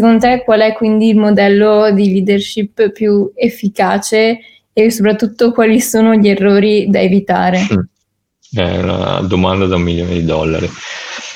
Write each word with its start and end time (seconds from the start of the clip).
secondo 0.00 0.18
te 0.18 0.42
qual 0.44 0.60
è 0.60 0.72
quindi 0.72 1.10
il 1.10 1.16
modello 1.16 1.90
di 1.92 2.10
leadership 2.10 2.90
più 2.90 3.30
efficace 3.34 4.38
e 4.72 4.90
soprattutto 4.90 5.52
quali 5.52 5.78
sono 5.78 6.14
gli 6.14 6.28
errori 6.28 6.88
da 6.88 7.00
evitare? 7.00 7.60
È 8.52 8.78
una 8.78 9.20
domanda 9.20 9.66
da 9.66 9.76
un 9.76 9.82
milione 9.82 10.14
di 10.14 10.24
dollari. 10.24 10.68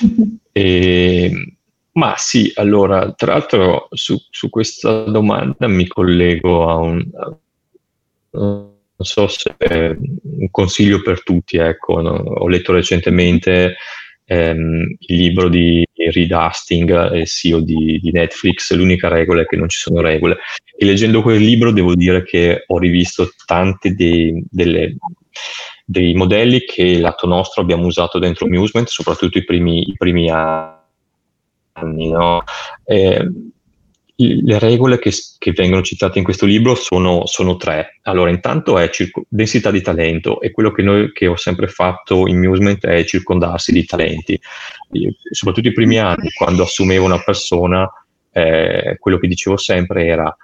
e, 0.51 1.57
ma 1.93 2.15
sì, 2.17 2.51
allora, 2.57 3.13
tra 3.13 3.35
l'altro 3.35 3.87
su, 3.93 4.17
su, 4.31 4.49
questa 4.51 5.05
domanda 5.05 5.69
mi 5.69 5.87
collego 5.87 6.69
a 6.69 6.75
un... 6.75 7.07
non 8.31 8.73
so 8.97 9.29
se 9.29 9.55
è 9.57 9.97
un 9.97 10.51
consiglio 10.51 11.03
per 11.03 11.23
tutti, 11.23 11.57
ecco, 11.57 12.01
no? 12.01 12.11
ho 12.11 12.49
letto 12.49 12.73
recentemente 12.73 13.77
ehm, 14.25 14.97
il 14.99 15.17
libro 15.17 15.49
di 15.49 15.87
Reed 15.95 16.33
Hastings, 16.33 17.23
CEO 17.25 17.61
di, 17.61 17.99
di, 18.01 18.11
Netflix, 18.11 18.73
l'unica 18.75 19.09
regola 19.09 19.43
è 19.43 19.47
che 19.47 19.57
non 19.57 19.69
ci 19.69 19.79
sono 19.79 20.01
regole. 20.01 20.39
E 20.77 20.85
leggendo 20.85 21.23
quel 21.23 21.41
libro 21.41 21.73
devo 21.73 21.95
dire 21.95 22.25
che 22.25 22.65
ho 22.67 22.79
rivisto 22.79 23.31
tanti 23.47 23.95
dei, 23.95 24.43
delle, 24.51 24.97
dei 25.85 26.15
modelli 26.15 26.65
che 26.65 26.99
lato 26.99 27.27
nostro 27.27 27.63
abbiamo 27.63 27.87
usato 27.87 28.19
dentro 28.19 28.47
Musement, 28.47 28.89
soprattutto 28.89 29.39
i 29.39 29.45
primi, 29.45 29.89
i 29.89 29.95
primi 29.97 30.31
anni. 30.31 32.11
No? 32.11 32.43
Eh, 32.85 33.29
le 34.17 34.59
regole 34.61 34.99
che, 34.99 35.11
che, 35.39 35.53
vengono 35.53 35.83
citate 35.83 36.19
in 36.19 36.25
questo 36.25 36.47
libro 36.47 36.75
sono, 36.77 37.27
sono 37.27 37.57
tre. 37.57 37.99
Allora, 38.03 38.31
intanto 38.31 38.79
è 38.79 38.89
circo- 38.91 39.25
densità 39.29 39.71
di 39.73 39.81
talento 39.81 40.41
e 40.41 40.53
quello 40.53 40.71
che, 40.71 40.83
noi, 40.83 41.13
che 41.13 41.27
ho 41.27 41.37
sempre 41.37 41.67
fatto 41.67 42.29
in 42.29 42.39
Musement 42.39 42.85
è 42.87 43.05
circondarsi 43.05 43.73
di 43.73 43.85
talenti. 43.85 44.41
Io, 44.93 45.11
soprattutto 45.31 45.69
i 45.69 45.73
primi 45.73 45.99
anni, 45.99 46.31
quando 46.37 46.63
assumevo 46.63 47.05
una 47.05 47.23
persona, 47.23 47.91
eh, 48.31 48.97
quello 49.01 49.19
che 49.19 49.27
dicevo 49.27 49.57
sempre 49.57 50.07
era 50.07 50.37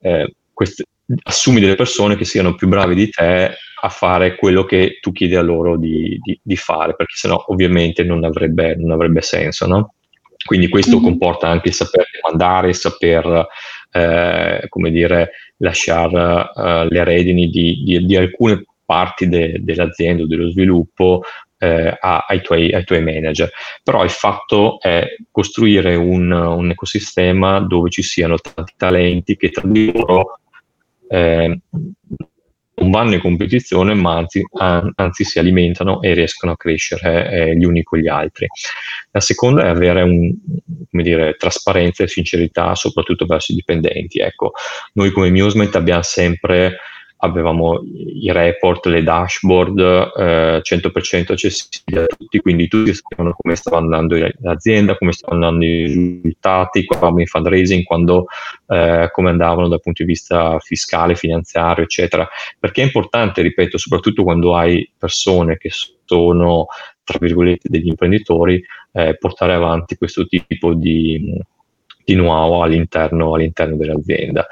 eh, 0.00 0.34
quest- 0.52 0.84
assumi 1.22 1.60
delle 1.60 1.74
persone 1.74 2.16
che 2.16 2.24
siano 2.24 2.54
più 2.54 2.68
brave 2.68 2.94
di 2.94 3.08
te 3.10 3.56
a 3.80 3.88
fare 3.88 4.36
quello 4.36 4.64
che 4.64 4.98
tu 5.00 5.12
chiedi 5.12 5.36
a 5.36 5.42
loro 5.42 5.76
di, 5.76 6.18
di, 6.22 6.38
di 6.42 6.56
fare, 6.56 6.94
perché 6.94 7.14
sennò 7.16 7.44
ovviamente 7.48 8.04
non 8.04 8.24
avrebbe, 8.24 8.74
non 8.74 8.90
avrebbe 8.90 9.20
senso, 9.20 9.66
no? 9.66 9.94
Quindi 10.48 10.70
questo 10.70 10.96
mm-hmm. 10.96 11.04
comporta 11.04 11.46
anche 11.46 11.72
saper 11.72 12.06
andare, 12.22 12.72
saper, 12.72 13.46
eh, 13.92 14.64
come 14.70 14.90
dire, 14.90 15.32
lasciare 15.58 16.50
uh, 16.54 16.88
le 16.88 17.04
redini 17.04 17.50
di, 17.50 17.82
di, 17.84 18.06
di 18.06 18.16
alcune 18.16 18.64
parti 18.82 19.28
de, 19.28 19.58
dell'azienda 19.60 20.22
o 20.22 20.26
dello 20.26 20.48
sviluppo 20.48 21.20
eh, 21.58 21.98
ai, 22.00 22.40
tuoi, 22.40 22.72
ai, 22.72 22.84
tuoi, 22.84 23.02
manager. 23.02 23.50
Però 23.82 24.02
il 24.04 24.10
fatto 24.10 24.80
è 24.80 25.16
costruire 25.30 25.94
un, 25.96 26.32
un 26.32 26.70
ecosistema 26.70 27.60
dove 27.60 27.90
ci 27.90 28.00
siano 28.00 28.38
tanti 28.38 28.72
talenti 28.74 29.36
che 29.36 29.50
tra 29.50 29.68
di 29.68 29.92
loro 29.92 30.40
eh, 31.10 31.60
vanno 32.90 33.14
in 33.14 33.20
competizione, 33.20 33.94
ma 33.94 34.16
anzi, 34.16 34.42
anzi, 34.52 35.24
si 35.24 35.38
alimentano 35.38 36.02
e 36.02 36.14
riescono 36.14 36.52
a 36.52 36.56
crescere 36.56 37.30
eh, 37.30 37.56
gli 37.56 37.64
uni 37.64 37.82
con 37.82 37.98
gli 37.98 38.08
altri. 38.08 38.46
La 39.10 39.20
seconda 39.20 39.64
è 39.64 39.68
avere 39.68 40.02
un, 40.02 40.32
dire, 40.90 41.34
trasparenza 41.36 42.04
e 42.04 42.08
sincerità, 42.08 42.74
soprattutto 42.74 43.26
verso 43.26 43.52
i 43.52 43.56
dipendenti. 43.56 44.18
Ecco, 44.18 44.52
noi 44.94 45.10
come 45.10 45.30
Musement 45.30 45.74
abbiamo 45.74 46.02
sempre 46.02 46.78
avevamo 47.18 47.82
i 47.82 48.30
report, 48.30 48.86
le 48.86 49.02
dashboard 49.02 49.78
eh, 49.78 50.60
100% 50.62 51.32
accessibili 51.32 52.00
a 52.00 52.06
tutti, 52.06 52.38
quindi 52.38 52.68
tutti 52.68 52.94
sapevano 52.94 53.34
come 53.36 53.56
stava 53.56 53.78
andando 53.78 54.16
l'azienda, 54.40 54.96
come 54.96 55.12
stavano 55.12 55.44
andando 55.44 55.64
i 55.64 55.86
risultati, 55.86 56.84
quando 56.84 57.20
in 57.20 57.26
fundraising, 57.26 57.82
quando, 57.84 58.26
eh, 58.66 59.08
come 59.10 59.30
andavano 59.30 59.68
dal 59.68 59.80
punto 59.80 60.02
di 60.04 60.08
vista 60.08 60.58
fiscale, 60.60 61.16
finanziario, 61.16 61.84
eccetera. 61.84 62.28
Perché 62.58 62.82
è 62.82 62.84
importante, 62.84 63.42
ripeto, 63.42 63.78
soprattutto 63.78 64.22
quando 64.22 64.54
hai 64.54 64.88
persone 64.96 65.56
che 65.56 65.70
sono, 66.04 66.66
tra 67.02 67.18
virgolette, 67.18 67.68
degli 67.68 67.88
imprenditori, 67.88 68.62
eh, 68.92 69.16
portare 69.18 69.54
avanti 69.54 69.96
questo 69.96 70.26
tipo 70.26 70.72
di 70.74 71.36
di 72.08 72.14
know-how 72.14 72.62
all'interno, 72.62 73.34
all'interno 73.34 73.76
dell'azienda. 73.76 74.46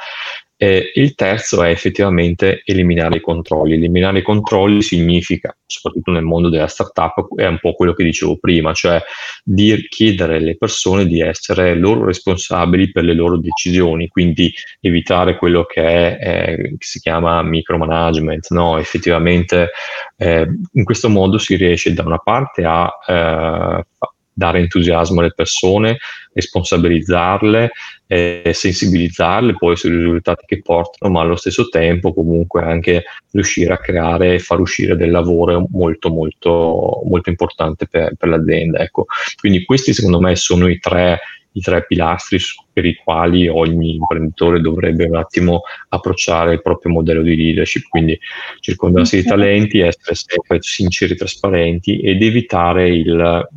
Eh, 0.59 0.93
il 0.95 1.15
terzo 1.15 1.63
è 1.63 1.71
effettivamente 1.71 2.63
eliminare 2.65 3.17
i 3.17 3.21
controlli. 3.21 3.75
Eliminare 3.75 4.21
i 4.21 4.23
controlli 4.23 4.81
significa, 4.83 5.55
soprattutto 5.67 6.11
nel 6.13 6.23
mondo 6.23 6.49
della 6.49 6.67
startup, 6.67 7.35
è 7.37 7.47
un 7.47 7.59
po' 7.61 7.75
quello 7.75 7.93
che 7.93 8.05
dicevo 8.05 8.39
prima, 8.39 8.73
cioè 8.73 9.03
di 9.45 9.87
chiedere 9.89 10.37
alle 10.37 10.57
persone 10.57 11.07
di 11.07 11.21
essere 11.21 11.75
loro 11.75 12.07
responsabili 12.07 12.91
per 12.91 13.05
le 13.05 13.15
loro 13.15 13.37
decisioni, 13.37 14.09
quindi 14.09 14.53
evitare 14.81 15.37
quello 15.37 15.65
che, 15.65 15.83
è, 15.83 16.19
eh, 16.21 16.57
che 16.57 16.87
si 16.87 17.01
chiama 17.01 17.43
micromanagement. 17.43 18.51
No? 18.51 18.79
Effettivamente 18.79 19.71
eh, 20.17 20.49
in 20.73 20.85
questo 20.85 21.11
modo 21.11 21.37
si 21.39 21.57
riesce 21.57 21.93
da 21.93 22.03
una 22.03 22.19
parte 22.19 22.65
a 22.65 22.91
eh, 23.07 23.87
dare 24.37 24.59
entusiasmo 24.59 25.21
alle 25.21 25.33
persone, 25.33 25.97
responsabilizzarle, 26.35 27.71
eh, 28.07 28.51
sensibilizzarle 28.53 29.57
poi 29.57 29.77
sui 29.77 29.97
risultati 29.97 30.45
che 30.47 30.61
portano, 30.61 31.11
ma 31.11 31.23
allo 31.23 31.37
stesso 31.37 31.69
tempo 31.71 32.13
comunque 32.13 32.63
anche 32.63 33.05
riuscire 33.31 33.73
a 33.73 33.79
creare 33.79 34.35
e 34.35 34.39
far 34.39 34.61
uscire 34.61 34.95
del 34.95 35.11
lavoro 35.11 35.67
molto 35.71 36.11
molto 36.11 37.01
molto 37.05 37.31
importante 37.31 37.87
per, 37.89 38.15
per 38.15 38.29
l'azienda. 38.29 38.81
Ecco. 38.81 39.07
Quindi 39.41 39.65
questi 39.65 39.95
secondo 39.95 40.21
me 40.21 40.37
sono 40.37 40.69
i 40.69 40.79
tre 40.79 41.19
i 41.57 41.61
tre 41.61 41.85
pilastri 41.87 42.39
per 42.73 42.85
i 42.85 42.95
quali 42.95 43.49
ogni 43.49 43.95
imprenditore 43.95 44.61
dovrebbe 44.61 45.07
un 45.07 45.17
attimo 45.17 45.63
approcciare 45.89 46.53
il 46.53 46.63
proprio 46.63 46.93
modello 46.93 47.23
di 47.23 47.35
leadership, 47.35 47.89
quindi 47.89 48.19
circondarsi 48.61 49.17
di 49.17 49.29
talenti, 49.29 49.81
essere 49.81 50.15
sempre 50.15 50.59
sinceri 50.61 51.15
e 51.15 51.17
trasparenti 51.17 52.01
ed 52.01 52.23
evitare 52.23 52.89
il 52.91 53.49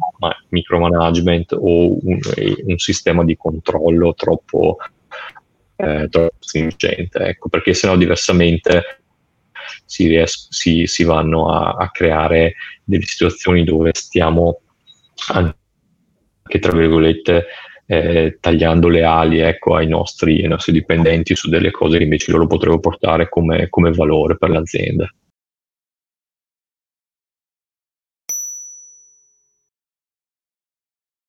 micromanagement 0.49 1.53
o 1.53 1.97
un, 2.05 2.19
un 2.65 2.77
sistema 2.77 3.25
di 3.25 3.35
controllo 3.35 4.13
troppo, 4.13 4.77
eh, 5.75 6.07
troppo 6.09 6.35
stringente, 6.39 7.19
ecco, 7.19 7.49
perché 7.49 7.73
sennò 7.73 7.97
diversamente 7.97 9.01
si, 9.85 10.07
ries- 10.07 10.47
si, 10.49 10.87
si 10.87 11.03
vanno 11.03 11.51
a, 11.51 11.71
a 11.71 11.89
creare 11.89 12.55
delle 12.83 13.03
situazioni 13.03 13.65
dove 13.65 13.91
stiamo 13.93 14.61
anche 15.33 15.57
tra 16.59 16.71
virgolette 16.71 17.45
eh, 17.91 18.37
tagliando 18.39 18.87
le 18.87 19.03
ali 19.03 19.39
ecco, 19.39 19.73
ai, 19.73 19.87
nostri, 19.87 20.43
ai, 20.43 20.47
nostri, 20.47 20.71
dipendenti 20.71 21.35
su 21.35 21.49
delle 21.49 21.71
cose 21.71 21.97
che 21.97 22.03
invece 22.03 22.31
loro 22.31 22.45
potrebbero 22.45 22.79
portare 22.79 23.29
come, 23.29 23.67
come 23.67 23.91
valore 23.91 24.37
per 24.37 24.51
l'azienda. 24.51 25.11